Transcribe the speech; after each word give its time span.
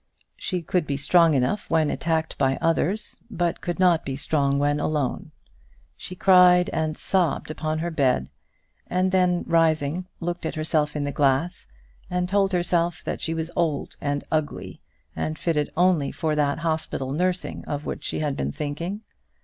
She 0.35 0.63
could 0.63 0.87
be 0.87 0.97
strong 0.97 1.35
enough 1.35 1.69
when 1.69 1.91
attacked 1.91 2.35
by 2.39 2.57
others, 2.59 3.21
but 3.29 3.61
could 3.61 3.77
not 3.79 4.03
be 4.03 4.15
strong 4.15 4.57
when 4.57 4.79
alone. 4.79 5.29
She 5.95 6.15
cried 6.15 6.69
and 6.71 6.97
sobbed 6.97 7.51
upon 7.51 7.77
her 7.77 7.91
bed, 7.91 8.31
and 8.87 9.11
then, 9.11 9.43
rising, 9.45 10.07
looked 10.19 10.43
at 10.47 10.55
herself 10.55 10.95
in 10.95 11.03
the 11.03 11.11
glass, 11.11 11.67
and 12.09 12.27
told 12.27 12.51
herself 12.51 13.03
that 13.03 13.21
she 13.21 13.35
was 13.35 13.51
old 13.55 13.95
and 14.01 14.23
ugly, 14.31 14.81
and 15.15 15.37
fitted 15.37 15.69
only 15.77 16.11
for 16.11 16.33
that 16.35 16.57
hospital 16.65 17.11
nursing 17.11 17.63
of 17.67 17.85
which 17.85 18.03
she 18.03 18.21
had 18.21 18.35
been 18.35 18.51
thinking. 18.51 19.01